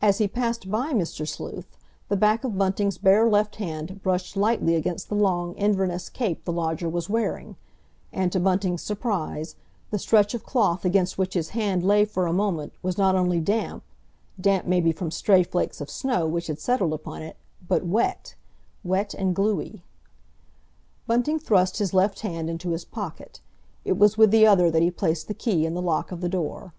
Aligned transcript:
As 0.00 0.16
he 0.16 0.28
passed 0.28 0.70
by 0.70 0.94
Mr. 0.94 1.28
Sleuth, 1.28 1.76
the 2.08 2.16
back 2.16 2.42
of 2.42 2.56
Bunting's 2.56 2.96
bare 2.96 3.28
left 3.28 3.56
hand 3.56 4.02
brushed 4.02 4.34
lightly 4.34 4.74
against 4.76 5.10
the 5.10 5.14
long 5.14 5.52
Inverness 5.56 6.08
cape 6.08 6.46
the 6.46 6.52
lodger 6.54 6.88
was 6.88 7.10
wearing, 7.10 7.56
and, 8.14 8.32
to 8.32 8.40
Bunting's 8.40 8.80
surprise, 8.80 9.56
the 9.90 9.98
stretch 9.98 10.32
of 10.32 10.42
cloth 10.46 10.86
against 10.86 11.18
which 11.18 11.34
his 11.34 11.50
hand 11.50 11.82
lay 11.84 12.06
for 12.06 12.26
a 12.26 12.32
moment 12.32 12.72
was 12.82 12.96
not 12.96 13.14
only 13.14 13.40
damp, 13.40 13.82
damp 14.40 14.64
maybe 14.66 14.90
from 14.90 15.10
stray 15.10 15.42
flakes 15.42 15.82
of 15.82 15.90
snow 15.90 16.26
which 16.26 16.46
had 16.46 16.58
settled 16.58 16.94
upon 16.94 17.20
it, 17.20 17.36
but 17.68 17.84
wet—wet 17.84 19.12
and 19.12 19.34
gluey. 19.36 19.84
Bunting 21.06 21.38
thrust 21.38 21.76
his 21.76 21.92
left 21.92 22.20
hand 22.20 22.48
into 22.48 22.70
his 22.70 22.86
pocket; 22.86 23.42
it 23.84 23.98
was 23.98 24.16
with 24.16 24.30
the 24.30 24.46
other 24.46 24.70
that 24.70 24.80
he 24.80 24.90
placed 24.90 25.28
the 25.28 25.34
key 25.34 25.66
in 25.66 25.74
the 25.74 25.82
lock 25.82 26.10
of 26.10 26.22
the 26.22 26.28
door. 26.30 26.72